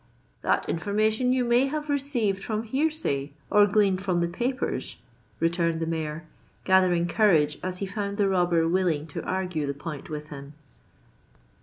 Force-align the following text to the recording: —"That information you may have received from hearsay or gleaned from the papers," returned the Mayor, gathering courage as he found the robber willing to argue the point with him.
—"That 0.41 0.67
information 0.67 1.31
you 1.31 1.45
may 1.45 1.67
have 1.67 1.87
received 1.87 2.43
from 2.43 2.63
hearsay 2.63 3.33
or 3.51 3.67
gleaned 3.67 4.01
from 4.01 4.19
the 4.19 4.27
papers," 4.27 4.97
returned 5.39 5.79
the 5.79 5.85
Mayor, 5.85 6.23
gathering 6.63 7.05
courage 7.05 7.59
as 7.61 7.77
he 7.77 7.85
found 7.85 8.17
the 8.17 8.27
robber 8.27 8.67
willing 8.67 9.05
to 9.05 9.23
argue 9.23 9.67
the 9.67 9.75
point 9.75 10.09
with 10.09 10.29
him. 10.29 10.55